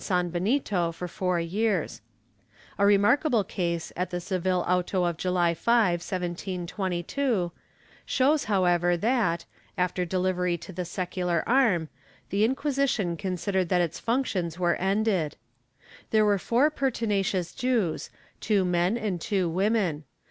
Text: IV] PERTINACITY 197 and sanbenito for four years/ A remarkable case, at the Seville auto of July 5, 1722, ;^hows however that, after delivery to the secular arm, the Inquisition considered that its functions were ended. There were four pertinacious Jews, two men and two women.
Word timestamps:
IV] 0.01 0.07
PERTINACITY 0.07 0.33
197 0.33 0.55
and 0.55 0.67
sanbenito 0.67 0.95
for 0.95 1.07
four 1.07 1.39
years/ 1.39 2.01
A 2.79 2.85
remarkable 2.87 3.43
case, 3.43 3.93
at 3.95 4.09
the 4.09 4.19
Seville 4.19 4.65
auto 4.67 5.03
of 5.03 5.15
July 5.15 5.53
5, 5.53 5.99
1722, 6.01 7.51
;^hows 8.07 8.45
however 8.45 8.97
that, 8.97 9.45
after 9.77 10.03
delivery 10.03 10.57
to 10.57 10.73
the 10.73 10.85
secular 10.85 11.43
arm, 11.47 11.87
the 12.31 12.43
Inquisition 12.43 13.15
considered 13.15 13.69
that 13.69 13.81
its 13.81 13.99
functions 13.99 14.57
were 14.57 14.73
ended. 14.77 15.37
There 16.09 16.25
were 16.25 16.39
four 16.39 16.71
pertinacious 16.71 17.53
Jews, 17.53 18.09
two 18.39 18.65
men 18.65 18.97
and 18.97 19.21
two 19.21 19.47
women. 19.47 20.05